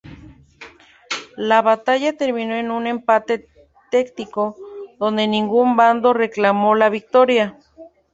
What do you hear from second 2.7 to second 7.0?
un empate táctico donde ningún bando reclamó la